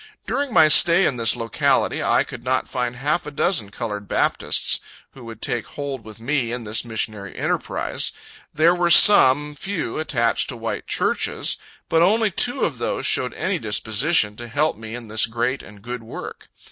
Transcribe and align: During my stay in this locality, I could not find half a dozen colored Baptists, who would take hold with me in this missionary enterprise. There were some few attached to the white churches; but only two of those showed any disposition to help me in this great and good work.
During 0.25 0.51
my 0.51 0.67
stay 0.67 1.05
in 1.05 1.17
this 1.17 1.35
locality, 1.35 2.01
I 2.01 2.23
could 2.23 2.43
not 2.43 2.67
find 2.67 2.95
half 2.95 3.27
a 3.27 3.29
dozen 3.29 3.69
colored 3.69 4.07
Baptists, 4.07 4.79
who 5.11 5.25
would 5.25 5.43
take 5.43 5.67
hold 5.67 6.03
with 6.03 6.19
me 6.19 6.51
in 6.51 6.63
this 6.63 6.83
missionary 6.83 7.35
enterprise. 7.37 8.11
There 8.51 8.73
were 8.73 8.89
some 8.89 9.53
few 9.53 9.99
attached 9.99 10.49
to 10.49 10.55
the 10.55 10.59
white 10.59 10.87
churches; 10.87 11.59
but 11.87 12.01
only 12.01 12.31
two 12.31 12.61
of 12.61 12.79
those 12.79 13.05
showed 13.05 13.35
any 13.35 13.59
disposition 13.59 14.35
to 14.37 14.47
help 14.47 14.75
me 14.75 14.95
in 14.95 15.07
this 15.07 15.27
great 15.27 15.61
and 15.61 15.83
good 15.83 16.01
work. 16.01 16.47